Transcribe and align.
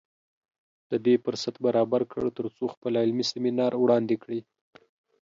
د 0.91 0.93
دې 1.05 1.15
فرصت 1.23 1.55
برابر 1.65 2.01
کړ 2.11 2.23
تر 2.37 2.45
څو 2.55 2.63
خپل 2.73 2.93
علمي 3.03 3.25
سیمینار 3.31 3.71
وړاندې 3.77 4.15
کړي 4.23 4.39